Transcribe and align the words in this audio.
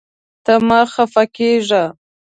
ته 0.43 0.53
مه 0.67 0.79
خفه 0.93 1.23
کېږه. 1.35 1.83